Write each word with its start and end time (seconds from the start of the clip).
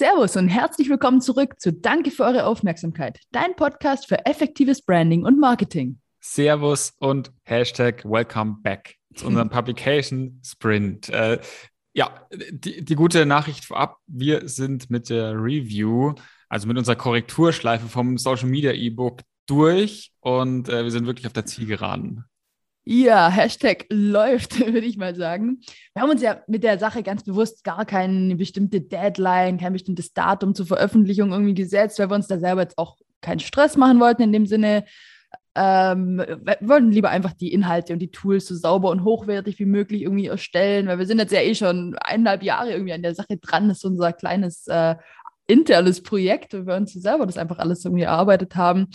Servus 0.00 0.34
und 0.34 0.48
herzlich 0.48 0.88
willkommen 0.88 1.20
zurück 1.20 1.60
zu 1.60 1.74
Danke 1.74 2.10
für 2.10 2.24
eure 2.24 2.46
Aufmerksamkeit, 2.46 3.20
dein 3.32 3.54
Podcast 3.54 4.08
für 4.08 4.24
effektives 4.24 4.80
Branding 4.80 5.26
und 5.26 5.38
Marketing. 5.38 6.00
Servus 6.20 6.94
und 7.00 7.30
Hashtag 7.42 8.02
Welcome 8.06 8.60
Back 8.62 8.96
zu 9.14 9.26
unserem 9.26 9.50
Publication 9.50 10.40
Sprint. 10.42 11.10
Äh, 11.10 11.38
ja, 11.92 12.26
die, 12.32 12.82
die 12.82 12.94
gute 12.94 13.26
Nachricht 13.26 13.66
vorab, 13.66 13.98
wir 14.06 14.48
sind 14.48 14.88
mit 14.88 15.10
der 15.10 15.34
Review, 15.34 16.14
also 16.48 16.66
mit 16.66 16.78
unserer 16.78 16.96
Korrekturschleife 16.96 17.86
vom 17.86 18.16
Social 18.16 18.48
Media 18.48 18.72
E-Book 18.72 19.20
durch 19.44 20.12
und 20.20 20.70
äh, 20.70 20.82
wir 20.82 20.90
sind 20.90 21.04
wirklich 21.04 21.26
auf 21.26 21.34
der 21.34 21.44
Zielgeraden. 21.44 22.24
Ja, 22.92 23.28
Hashtag 23.30 23.86
läuft, 23.88 24.58
würde 24.66 24.80
ich 24.80 24.96
mal 24.96 25.14
sagen. 25.14 25.60
Wir 25.94 26.02
haben 26.02 26.10
uns 26.10 26.22
ja 26.22 26.42
mit 26.48 26.64
der 26.64 26.76
Sache 26.76 27.04
ganz 27.04 27.22
bewusst 27.22 27.62
gar 27.62 27.84
keine 27.84 28.34
bestimmte 28.34 28.80
Deadline, 28.80 29.58
kein 29.58 29.74
bestimmtes 29.74 30.12
Datum 30.12 30.56
zur 30.56 30.66
Veröffentlichung 30.66 31.30
irgendwie 31.30 31.54
gesetzt, 31.54 32.00
weil 32.00 32.10
wir 32.10 32.16
uns 32.16 32.26
da 32.26 32.40
selber 32.40 32.62
jetzt 32.62 32.78
auch 32.78 32.96
keinen 33.20 33.38
Stress 33.38 33.76
machen 33.76 34.00
wollten 34.00 34.22
in 34.22 34.32
dem 34.32 34.44
Sinne. 34.44 34.86
Ähm, 35.54 36.18
wir 36.18 36.56
wollten 36.62 36.90
lieber 36.90 37.10
einfach 37.10 37.32
die 37.32 37.52
Inhalte 37.52 37.92
und 37.92 38.00
die 38.00 38.10
Tools 38.10 38.48
so 38.48 38.56
sauber 38.56 38.90
und 38.90 39.04
hochwertig 39.04 39.60
wie 39.60 39.66
möglich 39.66 40.02
irgendwie 40.02 40.26
erstellen, 40.26 40.88
weil 40.88 40.98
wir 40.98 41.06
sind 41.06 41.20
jetzt 41.20 41.32
ja 41.32 41.42
eh 41.42 41.54
schon 41.54 41.96
eineinhalb 42.00 42.42
Jahre 42.42 42.72
irgendwie 42.72 42.92
an 42.92 43.02
der 43.02 43.14
Sache 43.14 43.36
dran. 43.36 43.68
Das 43.68 43.78
ist 43.78 43.84
unser 43.84 44.12
kleines 44.12 44.66
äh, 44.66 44.96
internes 45.50 46.02
Projekt, 46.02 46.54
wo 46.54 46.66
wir 46.66 46.76
uns 46.76 46.92
selber 46.92 47.26
das 47.26 47.36
einfach 47.36 47.58
alles 47.58 47.84
irgendwie 47.84 48.04
erarbeitet 48.04 48.56
haben. 48.56 48.88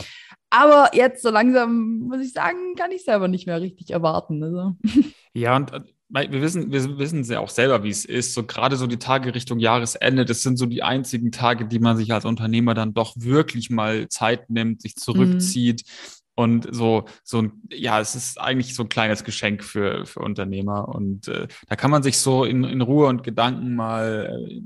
Aber 0.49 0.91
jetzt 0.93 1.21
so 1.21 1.29
langsam, 1.29 1.99
muss 2.07 2.21
ich 2.21 2.31
sagen, 2.31 2.75
kann 2.77 2.91
ich 2.91 3.03
selber 3.03 3.27
nicht 3.27 3.45
mehr 3.45 3.61
richtig 3.61 3.91
erwarten. 3.91 4.43
Also. 4.43 4.75
Ja, 5.37 5.57
und 5.57 5.73
äh, 5.73 5.81
wir 6.07 6.41
wissen, 6.41 6.71
wir 6.71 6.97
wissen 6.97 7.23
ja 7.25 7.41
auch 7.41 7.49
selber, 7.49 7.83
wie 7.83 7.89
es 7.89 8.05
ist. 8.05 8.33
So 8.33 8.45
gerade 8.45 8.77
so 8.77 8.87
die 8.87 8.99
Tage 8.99 9.35
Richtung 9.35 9.59
Jahresende, 9.59 10.23
das 10.23 10.43
sind 10.43 10.57
so 10.57 10.65
die 10.65 10.81
einzigen 10.81 11.33
Tage, 11.33 11.67
die 11.67 11.79
man 11.79 11.97
sich 11.97 12.13
als 12.13 12.23
Unternehmer 12.23 12.73
dann 12.73 12.93
doch 12.93 13.15
wirklich 13.17 13.69
mal 13.69 14.07
Zeit 14.07 14.49
nimmt, 14.49 14.81
sich 14.81 14.95
zurückzieht. 14.95 15.83
Mhm. 15.85 16.15
Und 16.37 16.67
so, 16.75 17.05
so 17.23 17.41
ein, 17.41 17.61
ja, 17.69 17.99
es 17.99 18.13
ist 18.13 18.39
eigentlich 18.39 18.75
so 18.75 18.83
ein 18.83 18.89
kleines 18.89 19.23
Geschenk 19.23 19.63
für, 19.63 20.05
für 20.05 20.19
Unternehmer. 20.19 20.89
Und 20.89 21.29
äh, 21.29 21.47
da 21.67 21.75
kann 21.75 21.91
man 21.91 22.03
sich 22.03 22.17
so 22.17 22.43
in, 22.43 22.65
in 22.65 22.81
Ruhe 22.81 23.07
und 23.07 23.23
Gedanken 23.23 23.75
mal 23.75 24.47
äh, 24.49 24.61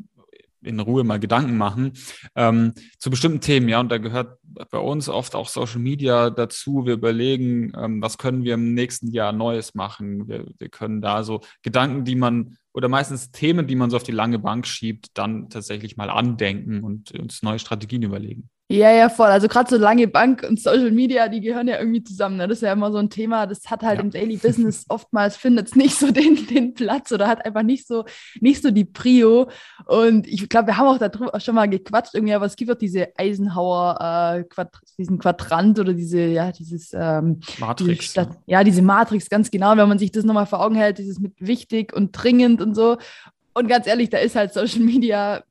in 0.61 0.79
Ruhe 0.79 1.03
mal 1.03 1.19
Gedanken 1.19 1.57
machen 1.57 1.93
ähm, 2.35 2.73
zu 2.97 3.09
bestimmten 3.09 3.41
Themen. 3.41 3.69
Ja, 3.69 3.79
und 3.79 3.89
da 3.89 3.97
gehört 3.97 4.39
bei 4.69 4.77
uns 4.77 5.09
oft 5.09 5.35
auch 5.35 5.47
Social 5.47 5.79
Media 5.79 6.29
dazu. 6.29 6.85
Wir 6.85 6.93
überlegen, 6.93 7.71
ähm, 7.77 8.01
was 8.01 8.17
können 8.17 8.43
wir 8.43 8.55
im 8.55 8.73
nächsten 8.73 9.11
Jahr 9.11 9.31
Neues 9.31 9.75
machen. 9.75 10.27
Wir, 10.27 10.45
wir 10.57 10.69
können 10.69 11.01
da 11.01 11.23
so 11.23 11.41
Gedanken, 11.61 12.03
die 12.03 12.15
man 12.15 12.57
oder 12.73 12.87
meistens 12.87 13.31
Themen, 13.31 13.67
die 13.67 13.75
man 13.75 13.89
so 13.89 13.97
auf 13.97 14.03
die 14.03 14.11
lange 14.11 14.39
Bank 14.39 14.67
schiebt, 14.67 15.17
dann 15.17 15.49
tatsächlich 15.49 15.97
mal 15.97 16.09
andenken 16.09 16.83
und 16.83 17.11
uns 17.11 17.41
neue 17.41 17.59
Strategien 17.59 18.03
überlegen. 18.03 18.49
Ja, 18.71 18.91
ja, 18.91 19.09
voll. 19.09 19.29
Also 19.29 19.47
gerade 19.47 19.67
so 19.67 19.77
lange 19.77 20.07
Bank 20.07 20.45
und 20.47 20.59
Social 20.59 20.91
Media, 20.91 21.27
die 21.27 21.41
gehören 21.41 21.67
ja 21.67 21.79
irgendwie 21.79 22.03
zusammen. 22.03 22.37
Ne? 22.37 22.47
Das 22.47 22.59
ist 22.59 22.61
ja 22.61 22.71
immer 22.71 22.91
so 22.91 22.99
ein 22.99 23.09
Thema, 23.09 23.47
das 23.47 23.67
hat 23.71 23.81
halt 23.81 23.97
ja. 23.97 24.03
im 24.03 24.11
Daily 24.11 24.37
Business 24.37 24.85
oftmals 24.89 25.37
findet 25.37 25.69
es 25.69 25.75
nicht 25.75 25.95
so 25.95 26.11
den, 26.11 26.45
den 26.45 26.75
Platz 26.75 27.11
oder 27.11 27.27
hat 27.27 27.43
einfach 27.43 27.63
nicht 27.63 27.87
so, 27.87 28.05
nicht 28.41 28.61
so 28.61 28.69
die 28.69 28.85
Prio. 28.85 29.49
Und 29.85 30.27
ich 30.27 30.47
glaube, 30.49 30.67
wir 30.67 30.77
haben 30.77 30.85
auch 30.85 30.99
darüber 30.99 31.39
schon 31.39 31.55
mal 31.55 31.67
gequatscht, 31.67 32.13
irgendwie, 32.13 32.35
aber 32.35 32.45
es 32.45 32.55
gibt 32.55 32.69
auch 32.69 32.75
diese 32.75 33.07
Eisenhower, 33.17 33.95
äh, 34.37 34.43
Quadrat, 34.43 34.83
diesen 34.99 35.17
Quadrant 35.17 35.79
oder 35.79 35.95
diese, 35.95 36.19
ja, 36.19 36.51
dieses 36.51 36.91
ähm, 36.93 37.39
Matrix. 37.57 37.99
Diese 37.99 38.03
Stadt, 38.03 38.37
ja, 38.45 38.63
diese 38.63 38.83
Matrix, 38.83 39.31
ganz 39.31 39.49
genau. 39.49 39.75
Wenn 39.77 39.89
man 39.89 39.97
sich 39.97 40.11
das 40.11 40.25
nochmal 40.25 40.45
vor 40.45 40.63
Augen 40.63 40.75
hält, 40.75 40.99
dieses 40.99 41.19
mit 41.19 41.33
wichtig 41.39 41.91
und 41.91 42.11
dringend 42.11 42.61
und 42.61 42.75
so. 42.75 42.97
Und 43.55 43.67
ganz 43.67 43.87
ehrlich, 43.87 44.11
da 44.11 44.19
ist 44.19 44.35
halt 44.35 44.53
Social 44.53 44.81
Media 44.81 45.43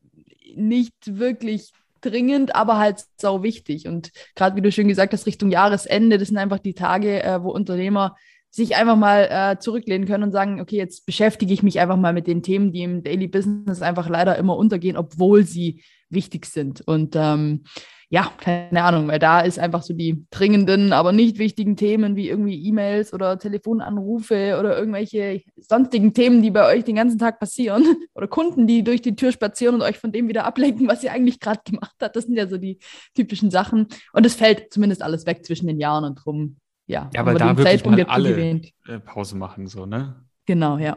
nicht 0.55 0.95
wirklich 1.19 1.73
dringend, 2.01 2.55
aber 2.55 2.79
halt 2.79 3.05
sau 3.17 3.43
wichtig. 3.43 3.87
Und 3.87 4.11
gerade 4.35 4.57
wie 4.57 4.63
du 4.63 4.73
schön 4.73 4.89
gesagt 4.89 5.13
hast, 5.13 5.27
Richtung 5.27 5.51
Jahresende, 5.51 6.19
das 6.19 6.29
sind 6.29 6.39
einfach 6.39 6.59
die 6.59 6.75
Tage, 6.75 7.23
äh, 7.23 7.43
wo 7.43 7.51
Unternehmer 7.51 8.17
sich 8.51 8.77
einfach 8.77 8.97
mal 8.97 9.29
äh, 9.31 9.59
zurücklehnen 9.59 10.09
können 10.09 10.25
und 10.25 10.33
sagen, 10.33 10.61
okay, 10.61 10.77
jetzt 10.77 11.07
beschäftige 11.07 11.53
ich 11.53 11.63
mich 11.63 11.81
einfach 11.81 11.97
mal 11.97 12.13
mit 12.13 12.27
den 12.27 12.43
Themen, 12.43 12.73
die 12.73 12.83
im 12.83 13.03
Daily 13.03 13.29
Business 13.29 13.83
einfach 13.83 14.09
leider 14.09 14.37
immer 14.37 14.57
untergehen, 14.57 14.97
obwohl 14.97 15.45
sie 15.45 15.83
wichtig 16.11 16.47
sind. 16.47 16.81
Und 16.81 17.15
ähm, 17.17 17.65
ja, 18.11 18.33
keine 18.39 18.85
Ahnung, 18.85 19.09
weil 19.09 19.19
da 19.19 19.41
ist 19.41 19.59
einfach 19.59 19.83
so 19.83 19.93
die 19.93 20.25
dringenden, 20.31 20.95
aber 20.95 21.13
nicht 21.13 21.39
wichtigen 21.39 21.77
Themen 21.77 22.17
wie 22.17 22.31
irgendwie 22.31 22.67
E-Mails 22.67 23.13
oder 23.13 23.39
Telefonanrufe 23.39 24.57
oder 24.59 24.79
irgendwelche 24.79 25.43
sonstigen 25.57 26.15
Themen, 26.15 26.41
die 26.41 26.51
bei 26.51 26.67
euch 26.67 26.85
den 26.85 26.97
ganzen 26.97 27.19
Tag 27.19 27.39
passieren 27.39 27.85
oder 28.15 28.27
Kunden, 28.27 28.67
die 28.67 28.83
durch 28.83 29.03
die 29.03 29.15
Tür 29.15 29.31
spazieren 29.31 29.75
und 29.75 29.83
euch 29.83 29.99
von 29.99 30.11
dem 30.11 30.29
wieder 30.29 30.47
ablenken, 30.47 30.89
was 30.89 31.05
ihr 31.05 31.13
eigentlich 31.13 31.39
gerade 31.39 31.61
gemacht 31.65 31.97
habt. 32.01 32.17
Das 32.17 32.25
sind 32.25 32.37
ja 32.37 32.47
so 32.47 32.57
die 32.57 32.79
typischen 33.15 33.51
Sachen. 33.51 33.89
Und 34.15 34.25
es 34.25 34.35
fällt 34.35 34.73
zumindest 34.73 35.03
alles 35.03 35.27
weg 35.27 35.45
zwischen 35.45 35.67
den 35.67 35.79
Jahren 35.79 36.05
und 36.05 36.15
drum, 36.15 36.57
ja. 36.87 37.11
Ja, 37.15 37.27
weil 37.27 37.37
da 37.37 37.55
wirklich 37.59 37.85
mal 37.85 38.03
alle 38.05 38.31
erwähnt. 38.31 38.71
Äh, 38.87 39.01
Pause 39.01 39.37
machen, 39.37 39.67
so, 39.67 39.85
ne? 39.85 40.25
Genau, 40.47 40.79
ja. 40.79 40.97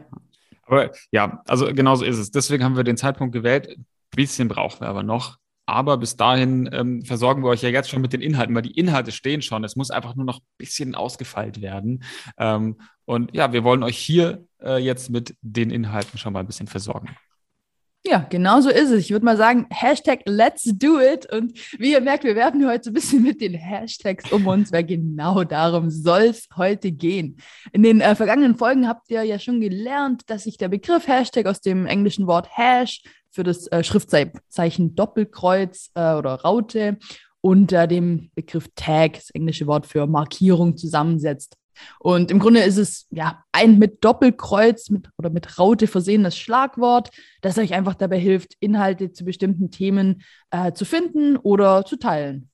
Aber 0.62 0.90
ja, 1.10 1.42
also 1.46 1.66
genauso 1.74 2.06
ist 2.06 2.16
es. 2.16 2.30
Deswegen 2.30 2.64
haben 2.64 2.76
wir 2.76 2.84
den 2.84 2.96
Zeitpunkt 2.96 3.34
gewählt. 3.34 3.76
Bisschen 4.14 4.48
brauchen 4.48 4.80
wir 4.80 4.88
aber 4.88 5.02
noch. 5.02 5.38
Aber 5.64 5.96
bis 5.96 6.16
dahin 6.16 6.68
ähm, 6.72 7.04
versorgen 7.04 7.42
wir 7.42 7.48
euch 7.48 7.62
ja 7.62 7.68
jetzt 7.68 7.88
schon 7.88 8.02
mit 8.02 8.12
den 8.12 8.20
Inhalten, 8.20 8.54
weil 8.54 8.62
die 8.62 8.78
Inhalte 8.78 9.12
stehen 9.12 9.42
schon. 9.42 9.64
Es 9.64 9.76
muss 9.76 9.90
einfach 9.90 10.16
nur 10.16 10.24
noch 10.24 10.38
ein 10.38 10.46
bisschen 10.58 10.94
ausgefeilt 10.94 11.60
werden. 11.62 12.02
Ähm, 12.36 12.80
und 13.04 13.34
ja, 13.34 13.52
wir 13.52 13.64
wollen 13.64 13.82
euch 13.82 13.96
hier 13.96 14.44
äh, 14.60 14.78
jetzt 14.78 15.10
mit 15.10 15.36
den 15.40 15.70
Inhalten 15.70 16.18
schon 16.18 16.32
mal 16.32 16.40
ein 16.40 16.46
bisschen 16.46 16.66
versorgen. 16.66 17.10
Ja, 18.04 18.26
genau 18.28 18.60
so 18.60 18.68
ist 18.68 18.90
es. 18.90 19.04
Ich 19.04 19.10
würde 19.12 19.24
mal 19.24 19.36
sagen, 19.36 19.66
Hashtag 19.70 20.22
Let's 20.26 20.64
Do 20.64 20.98
It. 21.00 21.32
Und 21.32 21.56
wie 21.78 21.92
ihr 21.92 22.00
merkt, 22.00 22.24
wir 22.24 22.34
werfen 22.34 22.66
heute 22.66 22.84
so 22.84 22.90
ein 22.90 22.94
bisschen 22.94 23.22
mit 23.22 23.40
den 23.40 23.54
Hashtags 23.54 24.32
um 24.32 24.44
uns, 24.48 24.72
weil 24.72 24.82
genau 24.82 25.44
darum 25.44 25.88
soll 25.88 26.22
es 26.22 26.48
heute 26.56 26.90
gehen. 26.90 27.36
In 27.72 27.84
den 27.84 28.00
äh, 28.00 28.16
vergangenen 28.16 28.56
Folgen 28.56 28.88
habt 28.88 29.08
ihr 29.08 29.22
ja 29.22 29.38
schon 29.38 29.60
gelernt, 29.60 30.22
dass 30.26 30.44
sich 30.44 30.56
der 30.56 30.68
Begriff 30.68 31.06
Hashtag 31.06 31.46
aus 31.46 31.60
dem 31.60 31.86
englischen 31.86 32.26
Wort 32.26 32.48
Hash 32.50 33.04
für 33.30 33.44
das 33.44 33.68
äh, 33.68 33.84
Schriftzeichen 33.84 34.96
Doppelkreuz 34.96 35.92
äh, 35.94 36.14
oder 36.14 36.40
Raute 36.40 36.98
unter 37.40 37.86
dem 37.86 38.30
Begriff 38.34 38.68
Tag, 38.74 39.14
das 39.14 39.30
englische 39.30 39.68
Wort 39.68 39.86
für 39.86 40.08
Markierung, 40.08 40.76
zusammensetzt. 40.76 41.56
Und 41.98 42.30
im 42.30 42.38
Grunde 42.38 42.60
ist 42.60 42.78
es 42.78 43.06
ja 43.10 43.44
ein 43.52 43.78
mit 43.78 44.04
Doppelkreuz 44.04 44.90
mit, 44.90 45.08
oder 45.18 45.30
mit 45.30 45.58
Raute 45.58 45.86
versehenes 45.86 46.36
Schlagwort, 46.36 47.10
das 47.40 47.58
euch 47.58 47.74
einfach 47.74 47.94
dabei 47.94 48.18
hilft, 48.18 48.54
Inhalte 48.60 49.12
zu 49.12 49.24
bestimmten 49.24 49.70
Themen 49.70 50.22
äh, 50.50 50.72
zu 50.72 50.84
finden 50.84 51.36
oder 51.36 51.84
zu 51.84 51.96
teilen. 51.96 52.48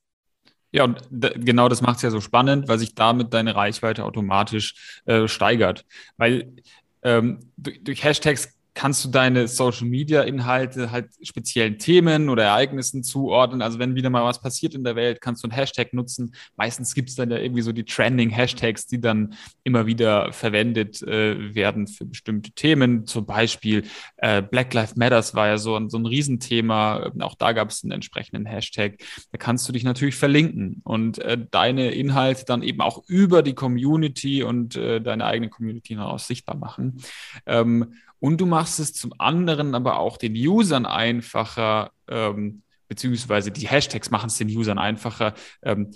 Ja, 0.71 0.83
und 0.83 1.01
genau 1.09 1.67
das 1.67 1.81
macht 1.81 1.97
es 1.97 2.03
ja 2.03 2.11
so 2.11 2.21
spannend, 2.21 2.67
weil 2.67 2.77
sich 2.77 2.93
damit 2.93 3.33
deine 3.33 3.55
Reichweite 3.55 4.05
automatisch 4.05 5.01
äh, 5.05 5.27
steigert. 5.27 5.85
Weil 6.17 6.53
ähm, 7.01 7.39
durch, 7.57 7.83
durch 7.83 8.03
Hashtags 8.03 8.58
kannst 8.79 9.03
du 9.03 9.09
deine 9.09 9.49
Social 9.49 9.87
Media 9.87 10.21
Inhalte 10.21 10.89
halt 10.89 11.09
speziellen 11.21 11.79
Themen 11.79 12.29
oder 12.29 12.45
Ereignissen 12.45 13.03
zuordnen. 13.03 13.61
Also 13.61 13.77
wenn 13.77 13.93
wieder 13.93 14.09
mal 14.09 14.23
was 14.23 14.41
passiert 14.41 14.73
in 14.73 14.85
der 14.85 14.95
Welt, 14.95 15.19
kannst 15.19 15.43
du 15.43 15.49
einen 15.49 15.53
Hashtag 15.53 15.93
nutzen. 15.93 16.33
Meistens 16.55 16.95
gibt 16.95 17.09
es 17.09 17.15
dann 17.15 17.29
ja 17.29 17.39
irgendwie 17.39 17.61
so 17.61 17.73
die 17.73 17.83
Trending 17.83 18.29
Hashtags, 18.29 18.87
die 18.87 19.01
dann 19.01 19.33
immer 19.65 19.85
wieder 19.85 20.31
verwendet 20.31 21.01
äh, 21.01 21.53
werden 21.53 21.87
für 21.87 22.05
bestimmte 22.05 22.51
Themen. 22.51 23.05
Zum 23.05 23.25
Beispiel 23.25 23.83
äh, 24.15 24.41
Black 24.41 24.73
Lives 24.73 24.95
Matters 24.95 25.35
war 25.35 25.47
ja 25.47 25.57
so 25.57 25.75
ein, 25.75 25.89
so 25.89 25.97
ein 25.97 26.05
Riesenthema. 26.05 27.11
Auch 27.19 27.35
da 27.35 27.51
gab 27.51 27.71
es 27.71 27.83
einen 27.83 27.91
entsprechenden 27.91 28.45
Hashtag. 28.45 28.99
Da 29.33 29.37
kannst 29.37 29.67
du 29.67 29.73
dich 29.73 29.83
natürlich 29.83 30.15
verlinken 30.15 30.79
und 30.85 31.19
äh, 31.19 31.37
deine 31.51 31.91
Inhalte 31.91 32.45
dann 32.45 32.63
eben 32.63 32.79
auch 32.79 33.03
über 33.09 33.43
die 33.43 33.55
Community 33.55 34.41
und 34.41 34.77
äh, 34.77 35.01
deine 35.01 35.25
eigene 35.25 35.49
Community 35.49 35.95
hinaus 35.95 36.27
sichtbar 36.27 36.55
machen. 36.55 37.01
Ähm, 37.45 37.95
und 38.19 38.39
du 38.39 38.45
machst 38.45 38.79
es 38.79 38.93
zum 38.93 39.13
anderen 39.17 39.75
aber 39.75 39.99
auch 39.99 40.17
den 40.17 40.33
Usern 40.33 40.85
einfacher, 40.85 41.91
ähm, 42.07 42.63
beziehungsweise 42.87 43.51
die 43.51 43.67
Hashtags 43.67 44.11
machen 44.11 44.27
es 44.27 44.37
den 44.37 44.49
Usern 44.49 44.77
einfacher, 44.77 45.33
ähm, 45.61 45.91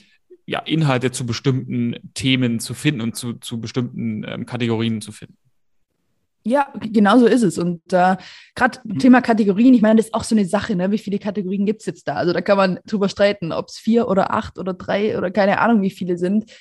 ja, 0.45 0.59
Inhalte 0.59 1.11
zu 1.11 1.25
bestimmten 1.25 1.95
Themen 2.13 2.59
zu 2.59 2.73
finden 2.73 3.01
und 3.01 3.15
zu, 3.15 3.33
zu 3.33 3.59
bestimmten 3.61 4.23
ähm, 4.27 4.45
Kategorien 4.45 5.01
zu 5.01 5.11
finden. 5.11 5.37
Ja, 6.45 6.73
genau 6.73 7.17
so 7.19 7.25
ist 7.25 7.41
es. 7.41 7.57
Und 7.57 7.81
äh, 7.93 8.17
gerade 8.53 8.79
Thema 8.99 9.21
Kategorien, 9.21 9.73
ich 9.73 9.81
meine, 9.81 9.95
das 9.95 10.07
ist 10.07 10.13
auch 10.13 10.25
so 10.25 10.35
eine 10.35 10.45
Sache, 10.45 10.75
ne? 10.75 10.91
wie 10.91 10.97
viele 10.97 11.17
Kategorien 11.17 11.65
gibt 11.65 11.79
es 11.79 11.85
jetzt 11.85 12.05
da? 12.05 12.15
Also 12.15 12.33
da 12.33 12.41
kann 12.41 12.57
man 12.57 12.79
drüber 12.85 13.07
streiten, 13.07 13.53
ob 13.53 13.69
es 13.69 13.77
vier 13.77 14.09
oder 14.09 14.33
acht 14.33 14.59
oder 14.59 14.73
drei 14.73 15.17
oder 15.17 15.31
keine 15.31 15.59
Ahnung, 15.59 15.81
wie 15.81 15.89
viele 15.89 16.17
sind 16.17 16.51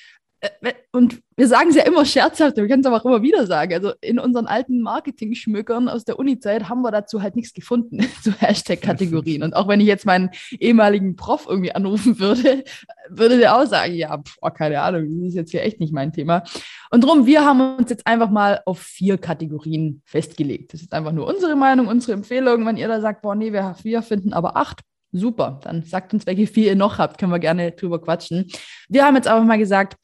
und 0.91 1.21
wir 1.35 1.47
sagen 1.47 1.69
es 1.69 1.75
ja 1.75 1.83
immer 1.83 2.05
scherzhaft, 2.05 2.57
wir 2.57 2.67
können 2.67 2.81
es 2.81 2.85
aber 2.85 2.97
auch 2.97 3.05
immer 3.05 3.21
wieder 3.21 3.47
sagen. 3.47 3.73
Also 3.73 3.93
in 4.01 4.19
unseren 4.19 4.45
alten 4.45 4.81
Marketing-Schmückern 4.81 5.89
aus 5.89 6.05
der 6.05 6.19
Uni-Zeit 6.19 6.69
haben 6.69 6.81
wir 6.81 6.91
dazu 6.91 7.21
halt 7.21 7.35
nichts 7.35 7.53
gefunden, 7.53 7.99
zu 8.23 8.31
Hashtag-Kategorien. 8.33 9.43
Und 9.43 9.55
auch 9.55 9.67
wenn 9.67 9.79
ich 9.79 9.87
jetzt 9.87 10.05
meinen 10.05 10.29
ehemaligen 10.51 11.15
Prof 11.15 11.47
irgendwie 11.49 11.73
anrufen 11.73 12.19
würde, 12.19 12.63
würde 13.09 13.37
der 13.37 13.57
auch 13.57 13.65
sagen, 13.65 13.93
ja, 13.93 14.17
boah, 14.17 14.51
keine 14.51 14.81
Ahnung, 14.81 15.07
das 15.19 15.29
ist 15.29 15.35
jetzt 15.35 15.51
hier 15.51 15.63
echt 15.63 15.79
nicht 15.79 15.93
mein 15.93 16.13
Thema. 16.13 16.43
Und 16.91 17.03
darum, 17.03 17.25
wir 17.25 17.45
haben 17.45 17.77
uns 17.77 17.89
jetzt 17.89 18.05
einfach 18.05 18.29
mal 18.29 18.61
auf 18.65 18.79
vier 18.79 19.17
Kategorien 19.17 20.01
festgelegt. 20.05 20.73
Das 20.73 20.81
ist 20.81 20.93
einfach 20.93 21.11
nur 21.11 21.27
unsere 21.27 21.55
Meinung, 21.55 21.87
unsere 21.87 22.13
Empfehlung. 22.13 22.65
Wenn 22.65 22.77
ihr 22.77 22.87
da 22.87 23.01
sagt, 23.01 23.21
boah, 23.21 23.35
nee, 23.35 23.53
wir, 23.53 23.75
wir 23.81 24.01
finden 24.01 24.33
aber 24.33 24.57
acht, 24.57 24.81
super, 25.13 25.59
dann 25.63 25.83
sagt 25.83 26.13
uns, 26.13 26.25
welche 26.25 26.47
vier 26.47 26.67
ihr 26.67 26.75
noch 26.75 26.97
habt, 26.97 27.17
können 27.17 27.31
wir 27.31 27.39
gerne 27.39 27.71
drüber 27.71 28.01
quatschen. 28.01 28.51
Wir 28.89 29.05
haben 29.05 29.15
jetzt 29.15 29.27
einfach 29.27 29.45
mal 29.45 29.57
gesagt, 29.57 29.95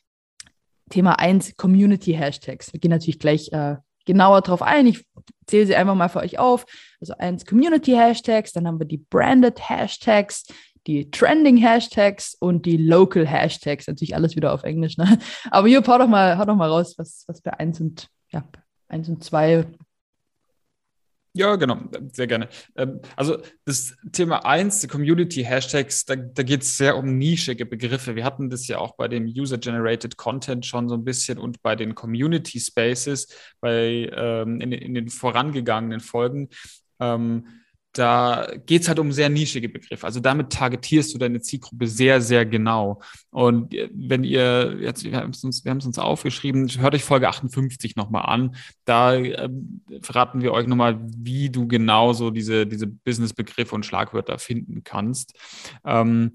Thema 0.90 1.20
1, 1.20 1.56
Community-Hashtags. 1.58 2.74
Wir 2.74 2.80
gehen 2.80 2.92
natürlich 2.92 3.20
gleich 3.20 3.52
äh, 3.52 3.78
genauer 4.06 4.42
drauf 4.42 4.62
ein. 4.62 4.88
Ich 4.88 5.06
zähle 5.48 5.66
sie 5.66 5.76
einfach 5.76 5.96
mal 5.96 6.10
für 6.10 6.20
euch 6.20 6.40
auf. 6.40 6.66
Also 7.00 7.14
eins 7.18 7.46
Community-Hashtags, 7.46 8.54
dann 8.54 8.68
haben 8.68 8.80
wir 8.80 8.86
die 8.86 8.98
Branded 8.98 9.70
Hashtags, 9.70 10.46
die 10.88 11.12
Trending 11.12 11.58
Hashtags 11.58 12.36
und 12.40 12.66
die 12.66 12.78
Local 12.78 13.28
Hashtags. 13.28 13.88
Natürlich 13.88 14.16
alles 14.16 14.36
wieder 14.36 14.54
auf 14.54 14.64
Englisch, 14.64 14.98
ne? 14.98 15.20
Aber 15.52 15.68
hier, 15.68 15.84
hau 15.86 15.98
doch 15.98 16.08
mal, 16.08 16.38
hau 16.38 16.46
doch 16.46 16.56
mal 16.56 16.70
raus, 16.70 16.96
was, 16.98 17.24
was 17.28 17.42
bei 17.42 17.52
1 17.54 17.82
und 17.82 18.08
ja, 18.32 18.44
1 18.88 19.10
und 19.10 19.24
2 19.24 19.66
ja, 21.34 21.56
genau, 21.58 21.80
sehr 22.12 22.28
gerne. 22.28 22.50
Ähm, 22.76 23.02
also 23.16 23.38
das 23.66 23.96
Thema 24.12 24.46
1, 24.46 24.82
die 24.82 24.88
Community-Hashtags, 24.88 26.06
da, 26.06 26.16
da 26.16 26.44
geht 26.44 26.64
es 26.64 26.78
sehr 26.78 26.98
um 26.98 27.18
nischige 27.18 27.66
Begriffe. 27.66 28.16
Wir 28.16 28.26
hatten 28.26 28.50
das 28.50 28.68
ja 28.68 28.80
auch 28.80 28.96
bei 28.96 29.08
dem 29.08 29.26
User-Generated 29.26 30.18
Content 30.18 30.66
schon 30.66 30.90
so 30.90 30.96
ein 30.96 31.04
bisschen 31.04 31.38
und 31.38 31.62
bei 31.62 31.76
den 31.76 31.94
Community 31.94 32.60
Spaces, 32.60 33.28
bei, 33.62 34.10
ähm, 34.14 34.60
in, 34.60 34.72
in, 34.72 34.94
den 34.96 35.10
vorangegangenen 35.10 36.00
Folgen. 36.00 36.50
Ähm, 37.00 37.48
da 37.94 38.48
geht 38.68 38.84
es 38.84 38.88
halt 38.88 39.00
um 39.00 39.12
sehr 39.12 39.30
nischige 39.30 39.68
Begriffe. 39.68 40.06
Also 40.06 40.20
damit 40.20 40.52
targetierst 40.52 41.14
du 41.14 41.18
deine 41.18 41.42
Zielgruppe 41.42 41.88
sehr, 41.88 42.22
sehr 42.22 42.46
genau. 42.46 43.02
Und 43.32 43.74
wenn 43.92 44.24
ihr, 44.24 44.78
jetzt, 44.80 45.04
wir 45.04 45.18
haben 45.18 45.32
es 45.32 45.44
uns, 45.44 45.66
wir 45.66 45.72
haben 45.72 45.80
es 45.80 45.86
uns 45.86 45.98
aufgeschrieben, 45.98 46.70
hört 46.80 46.94
euch 46.94 47.04
Folge 47.04 47.28
58 47.28 47.96
nochmal 47.96 48.26
an. 48.26 48.56
Da 48.86 49.16
äh, 49.16 49.50
verraten 50.02 50.42
wir 50.42 50.54
euch 50.54 50.68
nochmal, 50.68 51.00
wie 51.18 51.50
du 51.50 51.68
genau 51.68 52.14
so 52.14 52.30
diese, 52.30 52.68
diese 52.68 52.86
Business-Begriffe 52.86 53.74
und 53.74 53.86
Schlagwörter 53.86 54.38
finden 54.38 54.84
kannst. 54.84 55.34
Ähm, 55.84 56.32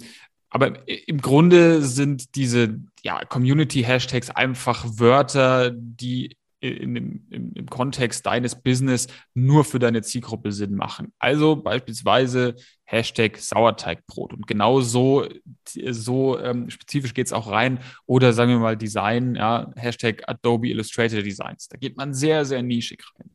aber 0.51 0.89
im 0.89 1.21
Grunde 1.21 1.83
sind 1.83 2.37
diese 2.37 2.81
ja, 3.03 3.25
Community-Hashtags 3.25 4.31
einfach 4.31 4.85
Wörter, 4.99 5.73
die 5.73 6.37
in 6.64 6.94
dem, 6.94 7.26
im, 7.31 7.52
im, 7.55 7.66
Kontext 7.66 8.25
deines 8.26 8.61
Business 8.61 9.06
nur 9.34 9.64
für 9.64 9.78
deine 9.78 10.02
Zielgruppe 10.02 10.52
Sinn 10.52 10.75
machen. 10.75 11.12
Also 11.19 11.56
beispielsweise 11.56 12.56
Hashtag 12.84 13.38
Sauerteigbrot. 13.38 14.32
Und 14.32 14.46
genau 14.46 14.81
so, 14.81 15.26
so 15.66 16.38
ähm, 16.38 16.70
spezifisch 16.70 17.14
geht 17.14 17.26
es 17.26 17.32
auch 17.32 17.50
rein. 17.50 17.81
Oder 18.06 18.32
sagen 18.32 18.50
wir 18.50 18.58
mal 18.58 18.76
Design, 18.76 19.34
ja, 19.34 19.72
Hashtag 19.76 20.22
Adobe 20.26 20.69
Illustrator 20.69 21.22
Designs. 21.22 21.69
Da 21.69 21.76
geht 21.76 21.96
man 21.96 22.14
sehr, 22.14 22.44
sehr 22.44 22.62
nischig 22.62 23.02
rein. 23.19 23.31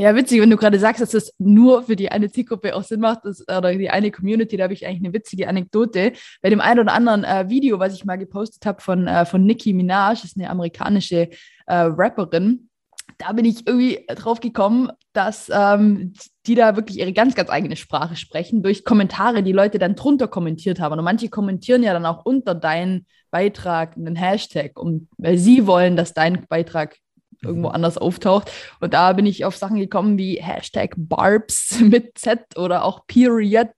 Ja, 0.00 0.16
witzig, 0.16 0.40
wenn 0.40 0.48
du 0.48 0.56
gerade 0.56 0.78
sagst, 0.78 1.02
dass 1.02 1.10
das 1.10 1.34
nur 1.36 1.82
für 1.82 1.94
die 1.94 2.10
eine 2.10 2.30
Zielgruppe 2.30 2.74
auch 2.74 2.84
Sinn 2.84 3.00
macht, 3.00 3.26
das, 3.26 3.42
oder 3.42 3.74
die 3.74 3.90
eine 3.90 4.10
Community, 4.10 4.56
da 4.56 4.64
habe 4.64 4.72
ich 4.72 4.86
eigentlich 4.86 5.04
eine 5.04 5.12
witzige 5.12 5.46
Anekdote. 5.46 6.14
Bei 6.40 6.48
dem 6.48 6.62
einen 6.62 6.80
oder 6.80 6.94
anderen 6.94 7.22
äh, 7.22 7.50
Video, 7.50 7.78
was 7.78 7.92
ich 7.92 8.06
mal 8.06 8.16
gepostet 8.16 8.64
habe 8.64 8.80
von, 8.80 9.06
äh, 9.06 9.26
von 9.26 9.44
Nicki 9.44 9.74
Minaj, 9.74 10.24
ist 10.24 10.38
eine 10.38 10.48
amerikanische 10.48 11.28
äh, 11.66 11.74
Rapperin, 11.74 12.70
da 13.18 13.32
bin 13.32 13.44
ich 13.44 13.66
irgendwie 13.66 14.06
drauf 14.08 14.40
gekommen, 14.40 14.88
dass 15.12 15.50
ähm, 15.52 16.14
die 16.46 16.54
da 16.54 16.76
wirklich 16.76 16.98
ihre 16.98 17.12
ganz, 17.12 17.34
ganz 17.34 17.50
eigene 17.50 17.76
Sprache 17.76 18.16
sprechen, 18.16 18.62
durch 18.62 18.86
Kommentare, 18.86 19.42
die 19.42 19.52
Leute 19.52 19.78
dann 19.78 19.96
drunter 19.96 20.28
kommentiert 20.28 20.80
haben. 20.80 20.98
Und 20.98 21.04
manche 21.04 21.28
kommentieren 21.28 21.82
ja 21.82 21.92
dann 21.92 22.06
auch 22.06 22.24
unter 22.24 22.54
deinen 22.54 23.04
Beitrag 23.30 23.98
einen 23.98 24.16
Hashtag, 24.16 24.80
um, 24.80 25.08
weil 25.18 25.36
sie 25.36 25.66
wollen, 25.66 25.96
dass 25.96 26.14
dein 26.14 26.46
Beitrag 26.48 26.96
irgendwo 27.42 27.68
mhm. 27.68 27.74
anders 27.74 27.98
auftaucht. 27.98 28.50
Und 28.80 28.94
da 28.94 29.12
bin 29.12 29.26
ich 29.26 29.44
auf 29.44 29.56
Sachen 29.56 29.78
gekommen 29.78 30.18
wie 30.18 30.42
Hashtag 30.42 30.94
Barbs 30.96 31.80
mit 31.80 32.18
Z 32.18 32.40
oder 32.56 32.84
auch 32.84 33.06
Period 33.06 33.68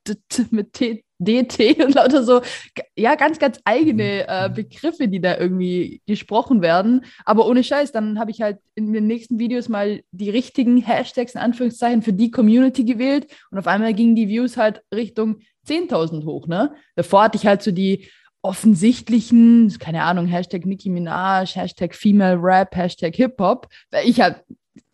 mit 0.50 0.73
T 0.73 1.05
DT 1.23 1.79
und 1.85 1.94
lauter 1.94 2.25
so, 2.25 2.43
ja, 2.97 3.14
ganz, 3.14 3.38
ganz 3.38 3.61
eigene 3.64 4.26
äh, 4.29 4.49
mhm. 4.49 4.55
Begriffe, 4.55 5.09
die 5.09 5.20
da 5.20 5.38
irgendwie 5.38 6.03
gesprochen 6.06 6.62
werden. 6.62 7.05
Aber 7.25 7.47
ohne 7.47 7.64
Scheiß, 7.64 7.93
dann 7.93 8.19
habe 8.19 8.31
ich 8.31 8.43
halt 8.43 8.59
in 8.75 8.93
den 8.93 9.06
nächsten 9.06 9.38
Videos 9.38 9.69
mal 9.69 10.03
die 10.11 10.31
richtigen 10.31 10.79
Hashtags 10.79 11.35
in 11.35 11.41
Anführungszeichen 11.41 12.03
für 12.03 12.12
die 12.12 12.31
Community 12.31 12.85
gewählt 12.85 13.26
und 13.50 13.59
auf 13.59 13.67
einmal 13.67 13.94
gingen 13.94 14.17
die 14.17 14.29
Views 14.29 14.56
halt 14.56 14.82
Richtung 14.93 15.41
10.000 15.69 16.25
hoch, 16.25 16.49
ne? 16.49 16.75
Davor 16.97 17.25
hatte 17.25 17.38
ich 17.38 17.47
halt 17.47 17.62
so 17.62 17.70
die 17.70 18.09
offensichtlichen, 18.43 19.77
keine 19.79 20.03
Ahnung, 20.03 20.27
Hashtag 20.27 20.67
Nicki 20.67 20.91
Minaj, 20.91 21.55
Hashtag 21.55 21.94
Female 21.94 22.39
Rap, 22.41 22.75
Hashtag 22.75 23.15
Hip 23.17 23.37
Hop, 23.39 23.69
weil 23.91 24.09
ich 24.09 24.21
halt 24.21 24.43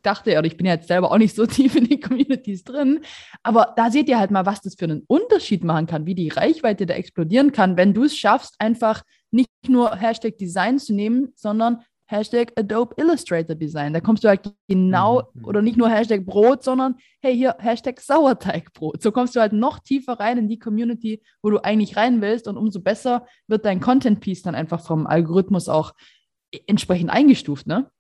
dachte, 0.03 0.33
oder 0.33 0.45
ich 0.45 0.56
bin 0.56 0.67
ja 0.67 0.75
jetzt 0.75 0.89
selber 0.89 1.11
auch 1.11 1.19
nicht 1.19 1.35
so 1.35 1.47
tief 1.47 1.75
in 1.75 1.85
die 1.85 2.00
Communities 2.00 2.65
drin, 2.65 3.00
aber 3.43 3.73
da 3.77 3.91
seht 3.91 4.09
ihr 4.09 4.19
halt 4.19 4.31
mal, 4.31 4.47
was 4.47 4.61
das 4.61 4.75
für 4.75 4.85
einen 4.85 5.03
Unterschied 5.06 5.65
machen 5.65 5.87
kann, 5.87 6.06
wie 6.06 6.15
die 6.15 6.29
Reichweite 6.29 6.87
da 6.87 6.95
explodieren 6.95 7.53
kann, 7.53 7.77
wenn 7.77 7.95
du 7.95 8.05
es 8.05 8.17
schaffst, 8.17 8.55
einfach 8.59 9.03
nicht 9.31 9.49
nur 9.67 9.97
Hashtag 9.97 10.39
Design 10.39 10.79
zu 10.79 10.94
nehmen, 10.94 11.33
sondern 11.35 11.83
Hashtag 12.08 12.52
Adobe 12.56 12.94
Illustrator 12.96 13.55
Design. 13.55 13.93
Da 13.93 14.00
kommst 14.00 14.25
du 14.25 14.28
halt 14.28 14.52
genau, 14.66 15.25
mhm. 15.34 15.44
oder 15.44 15.62
nicht 15.62 15.76
nur 15.76 15.90
Hashtag 15.90 16.25
Brot, 16.25 16.64
sondern 16.64 16.96
hey, 17.20 17.37
hier 17.37 17.55
Hashtag 17.58 18.00
Sauerteigbrot. 18.00 19.02
So 19.02 19.12
kommst 19.12 19.37
du 19.37 19.40
halt 19.40 19.52
noch 19.52 19.78
tiefer 19.78 20.14
rein 20.14 20.38
in 20.38 20.49
die 20.49 20.58
Community, 20.58 21.22
wo 21.43 21.50
du 21.50 21.62
eigentlich 21.62 21.96
rein 21.96 22.22
willst 22.22 22.49
und 22.49 22.56
umso 22.56 22.81
besser 22.81 23.26
wird 23.46 23.66
dein 23.66 23.81
Content-Piece 23.81 24.43
dann 24.43 24.55
einfach 24.55 24.81
vom 24.81 25.06
Algorithmus 25.06 25.69
auch 25.69 25.93
entsprechend 26.66 27.10
eingestuft, 27.10 27.66
ne? 27.66 27.90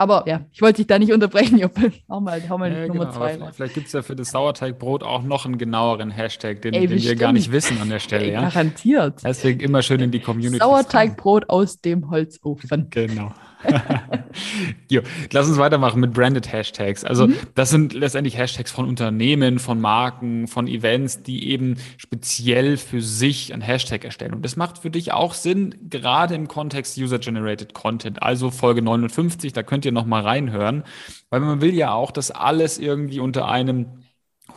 Aber 0.00 0.22
ja, 0.28 0.46
ich 0.52 0.62
wollte 0.62 0.76
dich 0.76 0.86
da 0.86 0.98
nicht 0.98 1.12
unterbrechen, 1.12 1.58
Juppel. 1.58 1.92
Hau 2.08 2.20
mal, 2.20 2.40
hau 2.48 2.56
mal 2.56 2.72
ja, 2.72 2.86
Nummer 2.86 3.06
genau, 3.06 3.16
zwei. 3.16 3.34
Vielleicht, 3.34 3.56
vielleicht 3.56 3.74
gibt 3.74 3.86
es 3.88 3.92
ja 3.92 4.02
für 4.02 4.14
das 4.14 4.30
Sauerteigbrot 4.30 5.02
auch 5.02 5.22
noch 5.22 5.44
einen 5.44 5.58
genaueren 5.58 6.12
Hashtag, 6.12 6.62
den, 6.62 6.72
Ey, 6.72 6.86
den 6.86 7.02
wir 7.02 7.16
gar 7.16 7.32
nicht 7.32 7.50
wissen 7.50 7.80
an 7.82 7.90
der 7.90 7.98
Stelle. 7.98 8.26
Ey, 8.26 8.32
ja? 8.32 8.42
Garantiert. 8.42 9.20
Deswegen 9.24 9.58
immer 9.58 9.82
schön 9.82 10.00
in 10.00 10.12
die 10.12 10.20
Community. 10.20 10.58
Sauerteigbrot 10.58 11.50
aus 11.50 11.80
dem 11.80 12.10
Holzofen. 12.10 12.86
Genau. 12.90 13.32
jo, 14.88 15.00
lass 15.32 15.48
uns 15.48 15.58
weitermachen 15.58 16.00
mit 16.00 16.12
Branded 16.12 16.52
Hashtags. 16.52 17.04
Also 17.04 17.26
mhm. 17.26 17.36
das 17.54 17.70
sind 17.70 17.92
letztendlich 17.92 18.36
Hashtags 18.36 18.70
von 18.70 18.86
Unternehmen, 18.86 19.58
von 19.58 19.80
Marken, 19.80 20.46
von 20.46 20.66
Events, 20.66 21.22
die 21.22 21.48
eben 21.50 21.76
speziell 21.96 22.76
für 22.76 23.02
sich 23.02 23.52
ein 23.52 23.60
Hashtag 23.60 24.04
erstellen. 24.04 24.34
Und 24.34 24.44
das 24.44 24.56
macht 24.56 24.78
für 24.78 24.90
dich 24.90 25.12
auch 25.12 25.34
Sinn, 25.34 25.74
gerade 25.88 26.34
im 26.34 26.48
Kontext 26.48 26.96
User-Generated 26.98 27.74
Content. 27.74 28.22
Also 28.22 28.50
Folge 28.50 28.82
59, 28.82 29.52
da 29.52 29.62
könnt 29.62 29.84
ihr 29.84 29.92
nochmal 29.92 30.22
reinhören, 30.22 30.84
weil 31.30 31.40
man 31.40 31.60
will 31.60 31.74
ja 31.74 31.92
auch, 31.92 32.10
dass 32.10 32.30
alles 32.30 32.78
irgendwie 32.78 33.20
unter 33.20 33.48
einem 33.48 33.86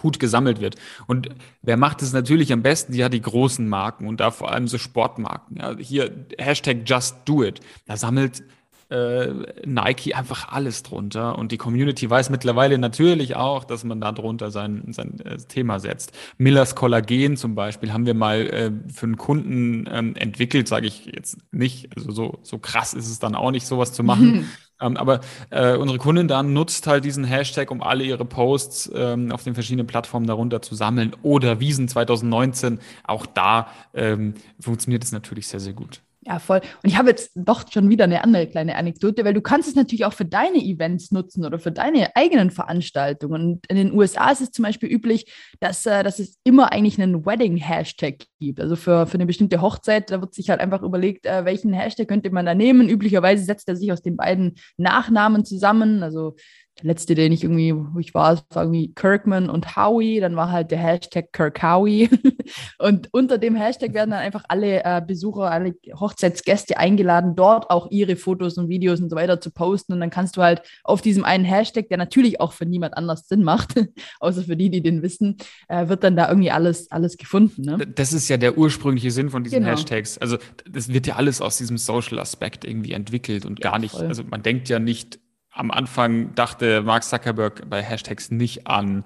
Hut 0.04 0.20
gesammelt 0.20 0.62
wird. 0.62 0.76
Und 1.08 1.30
wer 1.62 1.78
macht 1.78 2.02
es 2.02 2.14
natürlich 2.14 2.52
am 2.54 2.64
besten? 2.64 2.94
Die 2.94 3.04
hat 3.04 3.14
die 3.14 3.22
großen 3.22 3.68
Marken 3.68 4.08
und 4.08 4.20
da 4.20 4.32
vor 4.32 4.52
allem 4.52 4.68
so 4.68 4.78
Sportmarken. 4.78 5.58
Ja, 5.58 5.78
hier 5.78 6.26
Hashtag 6.38 6.78
Just 6.86 7.18
Do 7.26 7.44
It. 7.44 7.60
Da 7.86 7.98
sammelt 7.98 8.44
äh, 8.92 9.34
Nike 9.66 10.14
einfach 10.14 10.50
alles 10.50 10.84
drunter. 10.84 11.38
Und 11.38 11.52
die 11.52 11.58
Community 11.58 12.10
weiß 12.10 12.30
mittlerweile 12.30 12.78
natürlich 12.78 13.36
auch, 13.36 13.64
dass 13.64 13.84
man 13.84 14.02
da 14.02 14.12
drunter 14.12 14.52
sein, 14.52 14.92
sein 14.92 15.20
äh, 15.22 15.38
Thema 15.38 15.80
setzt. 15.80 16.12
Millers 16.38 16.76
Kollagen 16.76 17.38
zum 17.38 17.56
Beispiel 17.56 17.94
haben 17.94 18.06
wir 18.06 18.14
mal 18.14 18.42
äh, 18.48 18.72
für 18.94 19.06
einen 19.06 19.18
Kunden 19.18 19.90
ähm, 19.92 20.16
entwickelt, 20.16 20.68
sage 20.68 20.88
ich 20.88 21.06
jetzt 21.06 21.38
nicht. 21.52 21.90
Also 21.96 22.12
so, 22.12 22.40
so 22.44 22.60
krass 22.60 22.94
ist 22.94 23.10
es 23.10 23.20
dann 23.20 23.36
auch 23.36 23.52
nicht, 23.52 23.66
sowas 23.66 23.94
zu 23.94 24.04
machen. 24.04 24.32
Mhm. 24.32 24.46
Ähm, 24.82 24.98
aber 24.98 25.22
äh, 25.52 25.76
unsere 25.76 26.00
Kundin 26.00 26.28
dann 26.28 26.54
nutzt 26.54 26.88
halt 26.88 27.06
diesen 27.06 27.24
Hashtag, 27.24 27.70
um 27.70 27.84
alle 27.84 28.04
ihre 28.04 28.26
Posts 28.26 28.92
ähm, 28.96 29.32
auf 29.32 29.44
den 29.44 29.54
verschiedenen 29.54 29.86
Plattformen 29.86 30.26
darunter 30.26 30.64
zu 30.64 30.74
sammeln. 30.74 31.16
Oder 31.22 31.60
Wiesen 31.60 31.88
2019, 31.88 32.80
auch 33.04 33.28
da 33.28 33.68
ähm, 33.94 34.34
funktioniert 34.60 35.04
es 35.04 35.12
natürlich 35.12 35.48
sehr, 35.48 35.60
sehr 35.60 35.74
gut. 35.74 36.02
Ja, 36.24 36.38
voll. 36.38 36.62
Und 36.84 36.90
ich 36.90 36.98
habe 36.98 37.10
jetzt 37.10 37.32
doch 37.34 37.66
schon 37.72 37.90
wieder 37.90 38.04
eine 38.04 38.24
andere 38.24 38.46
kleine 38.46 38.76
Anekdote, 38.76 39.26
weil 39.26 39.34
du 39.34 39.42
kannst 39.42 39.68
es 39.68 39.74
natürlich 39.74 40.06
auch 40.06 40.14
für 40.14 40.26
deine 40.26 40.60
Events 40.60 41.12
nutzen 41.12 41.44
oder 41.44 41.58
für 41.58 41.72
deine 41.72 42.16
eigenen 42.16 42.52
Veranstaltungen. 42.52 43.54
Und 43.54 43.66
in 43.68 43.76
den 43.76 43.92
USA 43.92 44.30
ist 44.30 44.42
es 44.42 44.52
zum 44.52 44.62
Beispiel 44.62 44.88
üblich, 44.88 45.34
dass, 45.60 45.84
äh, 45.88 46.04
dass 46.04 46.20
es 46.20 46.38
immer 46.44 46.72
eigentlich 46.72 47.02
einen 47.02 47.26
Wedding-Hashtag 47.26 48.26
gibt. 48.40 48.62
Also 48.62 48.76
für, 48.76 49.08
für 49.08 49.16
eine 49.16 49.26
bestimmte 49.26 49.62
Hochzeit, 49.62 50.12
da 50.12 50.22
wird 50.22 50.36
sich 50.36 50.52
halt 50.52 50.60
einfach 50.60 50.84
überlegt, 50.84 51.26
äh, 51.26 51.44
welchen 51.44 51.74
Hashtag 51.74 52.08
könnte 52.08 52.30
man 52.30 52.46
da 52.46 52.54
nehmen. 52.54 52.88
Üblicherweise 52.88 53.44
setzt 53.44 53.68
er 53.68 53.76
sich 53.76 53.92
aus 53.92 54.04
den 54.04 54.16
beiden 54.16 54.58
Nachnamen 54.78 55.44
zusammen. 55.44 56.04
Also 56.04 56.36
der 56.80 56.88
letzte, 56.88 57.16
den 57.16 57.32
ich 57.32 57.44
irgendwie, 57.44 57.74
wo 57.76 58.00
ich 58.00 58.14
war, 58.14 58.42
war 58.50 58.64
irgendwie 58.64 58.94
Kirkman 58.94 59.50
und 59.50 59.76
Howie. 59.76 60.20
Dann 60.20 60.36
war 60.36 60.52
halt 60.52 60.72
der 60.72 60.80
Hashtag 60.80 61.32
Kirkhowie. 61.32 62.10
und 62.80 63.10
unter 63.12 63.38
dem 63.38 63.56
Hashtag 63.56 63.94
werden 63.94 64.12
dann 64.12 64.20
einfach 64.20 64.46
alle 64.48 64.84
äh, 64.84 65.02
Besucher, 65.06 65.52
alle 65.52 65.76
Hochzeitsgäste 66.00 66.78
eingeladen, 66.78 67.36
dort 67.36 67.70
auch 67.70 67.92
ihre 67.92 68.16
Fotos 68.16 68.58
und 68.58 68.70
Videos 68.70 69.00
und 69.00 69.10
so 69.10 69.16
weiter 69.16 69.40
zu 69.42 69.52
posten. 69.52 69.94
Und 69.94 70.00
dann 70.00 70.10
kannst 70.10 70.38
du 70.38 70.42
halt 70.42 70.62
auf 70.84 71.02
diesem 71.02 71.24
einen 71.24 71.46
Hashtag, 71.46 71.90
der 71.90 71.98
natürlich 71.98 72.40
auch 72.40 72.54
für 72.54 72.66
niemand 72.66 72.98
anders 72.98 73.28
Sinn 73.28 73.44
macht, 73.44 73.76
außer 74.20 74.44
für 74.44 74.56
die, 74.56 74.70
die 74.70 74.82
den 74.82 75.02
wissen, 75.02 75.38
äh, 75.68 75.88
wird 75.88 76.04
dann 76.04 76.16
da 76.16 76.30
irgendwie 76.30 76.52
alles, 76.52 76.90
alles 76.92 77.18
gefunden. 77.18 77.64
Ne? 77.64 77.78
Das 77.96 78.14
ist 78.14 78.30
ja 78.30 78.38
der 78.38 78.58
ursprüngliche 78.58 79.12
Sinn 79.12 79.30
von 79.30 79.44
diesen 79.44 79.60
genau. 79.60 79.72
Hashtags. 79.72 80.18
Also 80.18 80.38
das 80.70 80.92
wird 80.92 81.06
ja 81.06 81.16
alles 81.16 81.42
aus 81.42 81.58
diesem 81.58 81.78
Social-Aspekt 81.78 82.66
irgendwie 82.66 82.94
entwickelt 82.94 83.46
und 83.46 83.64
ja, 83.64 83.72
gar 83.72 83.80
nicht, 83.80 83.92
voll. 83.92 84.08
also 84.08 84.24
man 84.24 84.42
denkt 84.42 84.70
ja 84.70 84.80
nicht 84.80 85.20
am 85.52 85.72
Anfang 85.72 86.34
dachte 86.36 86.82
Mark 86.82 87.04
Zuckerberg 87.04 87.70
bei 87.70 87.82
Hashtags 87.82 88.32
nicht 88.32 88.68
an 88.68 89.04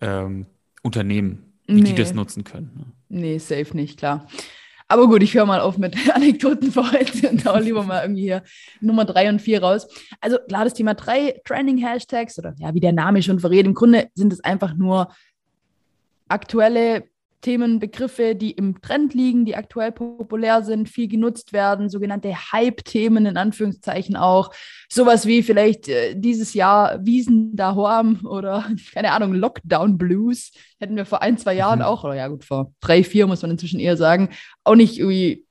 ähm, 0.00 0.46
Unternehmen, 0.82 1.52
wie 1.66 1.74
nee. 1.74 1.82
die 1.82 1.94
das 1.94 2.14
nutzen 2.14 2.44
können. 2.44 2.70
Ne? 2.76 2.84
Nee, 3.08 3.38
safe 3.38 3.76
nicht, 3.76 3.98
klar. 3.98 4.26
Aber 4.90 5.06
gut, 5.06 5.22
ich 5.22 5.34
höre 5.34 5.44
mal 5.44 5.60
auf 5.60 5.76
mit 5.76 5.96
Anekdoten 6.14 6.72
für 6.72 6.90
heute 6.90 7.28
und 7.28 7.44
hau 7.44 7.58
lieber 7.58 7.82
mal 7.82 8.02
irgendwie 8.02 8.22
hier 8.22 8.42
Nummer 8.80 9.04
drei 9.04 9.28
und 9.28 9.40
vier 9.40 9.62
raus. 9.62 9.86
Also 10.20 10.38
klar, 10.48 10.64
das 10.64 10.74
Thema 10.74 10.94
drei 10.94 11.40
Trending-Hashtags 11.44 12.38
oder 12.38 12.54
ja, 12.58 12.72
wie 12.74 12.80
der 12.80 12.92
Name 12.92 13.22
schon 13.22 13.38
verrät, 13.38 13.66
im 13.66 13.74
Grunde 13.74 14.08
sind 14.14 14.32
es 14.32 14.40
einfach 14.40 14.74
nur 14.74 15.12
aktuelle 16.28 17.04
Themen, 17.40 17.78
Begriffe, 17.78 18.34
die 18.34 18.50
im 18.50 18.80
Trend 18.80 19.14
liegen, 19.14 19.44
die 19.44 19.54
aktuell 19.54 19.92
populär 19.92 20.62
sind, 20.62 20.88
viel 20.88 21.08
genutzt 21.08 21.52
werden, 21.52 21.88
sogenannte 21.88 22.34
Hype-Themen 22.52 23.26
in 23.26 23.36
Anführungszeichen 23.36 24.16
auch. 24.16 24.50
Sowas 24.88 25.26
wie 25.26 25.42
vielleicht 25.42 25.88
äh, 25.88 26.14
dieses 26.16 26.54
Jahr 26.54 27.04
Wiesen 27.04 27.54
da 27.54 27.74
Horm 27.74 28.26
oder 28.26 28.66
keine 28.92 29.12
Ahnung, 29.12 29.34
Lockdown 29.34 29.98
Blues. 29.98 30.52
Hätten 30.80 30.96
wir 30.96 31.06
vor 31.06 31.22
ein, 31.22 31.38
zwei 31.38 31.54
Jahren 31.54 31.78
mhm. 31.78 31.84
auch, 31.84 32.04
oder 32.04 32.14
ja 32.14 32.28
gut, 32.28 32.44
vor 32.44 32.72
drei, 32.80 33.04
vier 33.04 33.26
muss 33.26 33.42
man 33.42 33.52
inzwischen 33.52 33.80
eher 33.80 33.96
sagen, 33.96 34.30
auch 34.64 34.74
nicht 34.74 34.98
irgendwie 34.98 35.44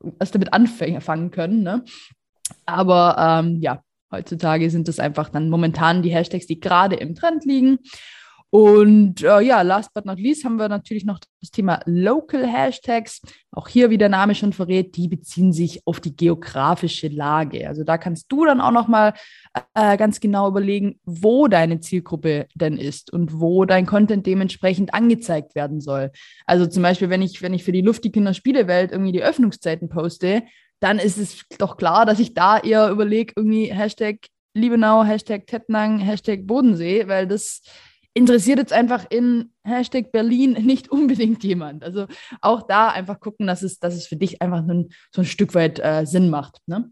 was 0.00 0.30
damit 0.30 0.52
anfangen 0.52 1.30
können. 1.30 1.62
Ne? 1.62 1.84
Aber 2.66 3.16
ähm, 3.18 3.60
ja, 3.60 3.82
heutzutage 4.10 4.70
sind 4.70 4.88
das 4.88 4.98
einfach 4.98 5.28
dann 5.28 5.50
momentan 5.50 6.02
die 6.02 6.10
Hashtags, 6.10 6.46
die 6.46 6.60
gerade 6.60 6.96
im 6.96 7.14
Trend 7.14 7.44
liegen. 7.44 7.78
Und 8.50 9.22
äh, 9.22 9.40
ja, 9.42 9.62
last 9.62 9.94
but 9.94 10.04
not 10.06 10.18
least 10.18 10.44
haben 10.44 10.56
wir 10.56 10.68
natürlich 10.68 11.04
noch 11.04 11.20
das 11.40 11.52
Thema 11.52 11.80
Local 11.86 12.44
Hashtags. 12.44 13.20
Auch 13.52 13.68
hier, 13.68 13.90
wie 13.90 13.98
der 13.98 14.08
Name 14.08 14.34
schon 14.34 14.52
verrät, 14.52 14.96
die 14.96 15.06
beziehen 15.06 15.52
sich 15.52 15.86
auf 15.86 16.00
die 16.00 16.16
geografische 16.16 17.06
Lage. 17.06 17.68
Also 17.68 17.84
da 17.84 17.96
kannst 17.96 18.30
du 18.30 18.44
dann 18.44 18.60
auch 18.60 18.72
noch 18.72 18.88
mal 18.88 19.14
äh, 19.74 19.96
ganz 19.96 20.18
genau 20.18 20.48
überlegen, 20.48 20.98
wo 21.04 21.46
deine 21.46 21.78
Zielgruppe 21.78 22.48
denn 22.54 22.76
ist 22.76 23.12
und 23.12 23.40
wo 23.40 23.64
dein 23.66 23.86
Content 23.86 24.26
dementsprechend 24.26 24.94
angezeigt 24.94 25.54
werden 25.54 25.80
soll. 25.80 26.10
Also 26.44 26.66
zum 26.66 26.82
Beispiel, 26.82 27.08
wenn 27.08 27.22
ich, 27.22 27.42
wenn 27.42 27.54
ich 27.54 27.62
für 27.62 27.72
die 27.72 27.82
Luft 27.82 28.02
Kinder 28.12 28.34
Spielewelt 28.34 28.90
irgendwie 28.90 29.12
die 29.12 29.22
Öffnungszeiten 29.22 29.88
poste, 29.88 30.42
dann 30.80 30.98
ist 30.98 31.18
es 31.18 31.44
doch 31.58 31.76
klar, 31.76 32.04
dass 32.04 32.18
ich 32.18 32.34
da 32.34 32.58
eher 32.58 32.90
überlege, 32.90 33.34
irgendwie 33.36 33.66
Hashtag 33.72 34.26
Liebenau, 34.54 35.04
Hashtag 35.04 35.46
Tettnang, 35.46 36.00
Hashtag 36.00 36.46
Bodensee, 36.46 37.06
weil 37.06 37.28
das 37.28 37.62
interessiert 38.14 38.58
jetzt 38.58 38.72
einfach 38.72 39.06
in 39.10 39.52
Hashtag 39.62 40.12
Berlin 40.12 40.52
nicht 40.52 40.88
unbedingt 40.90 41.44
jemand. 41.44 41.84
Also 41.84 42.06
auch 42.40 42.66
da 42.66 42.88
einfach 42.88 43.20
gucken, 43.20 43.46
dass 43.46 43.62
es, 43.62 43.78
dass 43.78 43.94
es 43.94 44.06
für 44.06 44.16
dich 44.16 44.42
einfach 44.42 44.64
so 44.66 44.72
ein, 44.72 44.88
so 45.14 45.22
ein 45.22 45.26
Stück 45.26 45.54
weit 45.54 45.78
äh, 45.78 46.04
Sinn 46.06 46.30
macht. 46.30 46.58
Ne? 46.66 46.90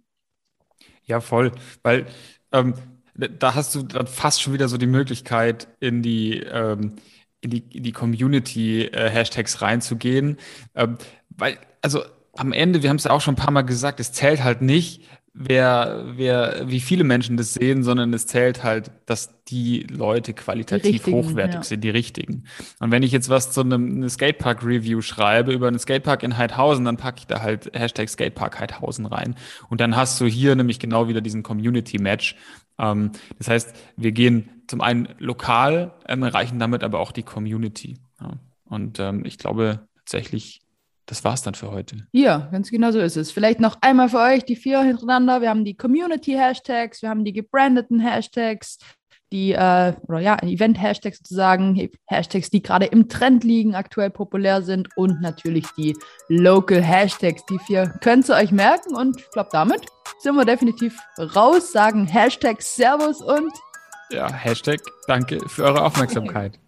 Ja, 1.04 1.20
voll. 1.20 1.52
Weil 1.82 2.06
ähm, 2.52 2.74
da 3.14 3.54
hast 3.54 3.74
du 3.74 3.82
dann 3.82 4.06
fast 4.06 4.42
schon 4.42 4.52
wieder 4.52 4.68
so 4.68 4.76
die 4.76 4.86
Möglichkeit, 4.86 5.68
in 5.80 6.02
die, 6.02 6.38
ähm, 6.38 6.96
in 7.40 7.50
die, 7.50 7.64
in 7.76 7.82
die 7.82 7.92
Community-Hashtags 7.92 9.56
äh, 9.56 9.58
reinzugehen. 9.58 10.36
Ähm, 10.74 10.98
weil, 11.30 11.58
also 11.82 12.02
am 12.36 12.52
Ende, 12.52 12.82
wir 12.82 12.90
haben 12.90 12.96
es 12.96 13.04
ja 13.04 13.10
auch 13.10 13.20
schon 13.20 13.34
ein 13.34 13.38
paar 13.38 13.50
Mal 13.50 13.62
gesagt, 13.62 13.98
es 13.98 14.12
zählt 14.12 14.44
halt 14.44 14.62
nicht, 14.62 15.02
wer, 15.40 16.04
wer, 16.16 16.64
wie 16.66 16.80
viele 16.80 17.04
Menschen 17.04 17.36
das 17.36 17.54
sehen, 17.54 17.84
sondern 17.84 18.12
es 18.12 18.26
zählt 18.26 18.64
halt, 18.64 18.90
dass 19.06 19.42
die 19.44 19.86
Leute 19.88 20.34
qualitativ 20.34 21.04
die 21.04 21.12
hochwertig 21.12 21.54
ja. 21.54 21.62
sind, 21.62 21.84
die 21.84 21.90
richtigen. 21.90 22.44
Und 22.80 22.90
wenn 22.90 23.04
ich 23.04 23.12
jetzt 23.12 23.28
was 23.28 23.52
zu 23.52 23.60
einem 23.60 23.96
eine 23.96 24.10
Skatepark-Review 24.10 25.00
schreibe 25.00 25.52
über 25.52 25.68
einen 25.68 25.78
Skatepark 25.78 26.24
in 26.24 26.36
Heidhausen, 26.36 26.84
dann 26.84 26.96
packe 26.96 27.20
ich 27.20 27.26
da 27.28 27.40
halt 27.40 27.70
Hashtag 27.72 28.08
Skatepark 28.08 28.58
Heidhausen 28.58 29.06
rein. 29.06 29.36
Und 29.70 29.80
dann 29.80 29.96
hast 29.96 30.20
du 30.20 30.26
hier 30.26 30.56
nämlich 30.56 30.80
genau 30.80 31.08
wieder 31.08 31.20
diesen 31.20 31.44
Community-Match. 31.44 32.34
Ähm, 32.78 33.12
das 33.38 33.48
heißt, 33.48 33.76
wir 33.96 34.12
gehen 34.12 34.48
zum 34.66 34.80
einen 34.80 35.08
lokal, 35.18 35.92
ähm, 36.06 36.24
erreichen 36.24 36.58
damit 36.58 36.82
aber 36.82 36.98
auch 36.98 37.12
die 37.12 37.22
Community. 37.22 37.98
Ja. 38.20 38.32
Und 38.64 38.98
ähm, 38.98 39.24
ich 39.24 39.38
glaube 39.38 39.86
tatsächlich, 39.98 40.62
das 41.08 41.24
war's 41.24 41.40
dann 41.42 41.54
für 41.54 41.70
heute. 41.70 42.06
Ja, 42.12 42.48
ganz 42.52 42.70
genau 42.70 42.90
so 42.90 43.00
ist 43.00 43.16
es. 43.16 43.30
Vielleicht 43.30 43.60
noch 43.60 43.78
einmal 43.80 44.10
für 44.10 44.18
euch 44.18 44.44
die 44.44 44.56
vier 44.56 44.82
hintereinander. 44.82 45.40
Wir 45.40 45.48
haben 45.48 45.64
die 45.64 45.74
Community-Hashtags, 45.74 47.00
wir 47.00 47.08
haben 47.08 47.24
die 47.24 47.32
gebrandeten 47.32 47.98
Hashtags, 47.98 48.78
die, 49.32 49.52
äh, 49.52 49.94
oder 50.06 50.20
ja, 50.20 50.36
Event-Hashtags 50.42 51.18
sozusagen, 51.18 51.88
Hashtags, 52.06 52.50
die 52.50 52.62
gerade 52.62 52.86
im 52.86 53.08
Trend 53.08 53.42
liegen, 53.42 53.74
aktuell 53.74 54.10
populär 54.10 54.60
sind 54.60 54.88
und 54.96 55.22
natürlich 55.22 55.66
die 55.78 55.96
Local-Hashtags. 56.28 57.46
Die 57.46 57.58
vier 57.58 57.88
könnt 58.02 58.28
ihr 58.28 58.34
euch 58.34 58.52
merken 58.52 58.94
und 58.94 59.18
ich 59.18 59.30
glaube, 59.30 59.48
damit 59.52 59.86
sind 60.18 60.34
wir 60.34 60.44
definitiv 60.44 60.98
raus, 61.34 61.72
sagen 61.72 62.06
Hashtag 62.06 62.60
Servus 62.60 63.22
und 63.22 63.52
ja, 64.10 64.30
Hashtag 64.30 64.80
Danke 65.06 65.38
für 65.48 65.64
eure 65.64 65.84
Aufmerksamkeit. 65.84 66.58